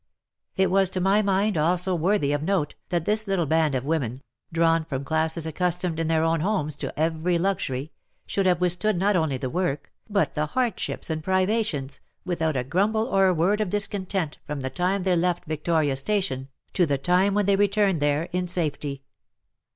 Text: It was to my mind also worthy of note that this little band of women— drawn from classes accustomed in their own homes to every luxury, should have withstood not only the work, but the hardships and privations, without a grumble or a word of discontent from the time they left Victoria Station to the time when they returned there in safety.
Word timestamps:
It 0.55 0.71
was 0.71 0.89
to 0.89 0.99
my 0.99 1.21
mind 1.21 1.59
also 1.59 1.93
worthy 1.93 2.31
of 2.33 2.41
note 2.41 2.73
that 2.89 3.05
this 3.05 3.27
little 3.27 3.45
band 3.45 3.75
of 3.75 3.85
women— 3.85 4.23
drawn 4.51 4.83
from 4.83 5.05
classes 5.05 5.45
accustomed 5.45 5.99
in 5.99 6.07
their 6.07 6.23
own 6.23 6.39
homes 6.39 6.75
to 6.77 6.99
every 6.99 7.37
luxury, 7.37 7.91
should 8.25 8.47
have 8.47 8.59
withstood 8.59 8.97
not 8.97 9.15
only 9.15 9.37
the 9.37 9.47
work, 9.47 9.91
but 10.09 10.33
the 10.33 10.47
hardships 10.47 11.11
and 11.11 11.23
privations, 11.23 11.99
without 12.25 12.57
a 12.57 12.63
grumble 12.63 13.05
or 13.05 13.27
a 13.27 13.33
word 13.35 13.61
of 13.61 13.69
discontent 13.69 14.39
from 14.43 14.61
the 14.61 14.71
time 14.71 15.03
they 15.03 15.15
left 15.15 15.45
Victoria 15.45 15.95
Station 15.95 16.49
to 16.73 16.87
the 16.87 16.97
time 16.97 17.35
when 17.35 17.45
they 17.45 17.55
returned 17.55 17.99
there 17.99 18.23
in 18.31 18.47
safety. 18.47 19.03